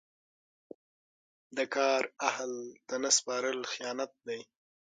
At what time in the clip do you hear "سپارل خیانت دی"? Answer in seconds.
3.17-4.41